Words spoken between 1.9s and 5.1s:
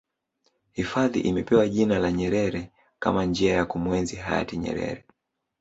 la nyerere Kama njia ya kumuenzi hayati nyerere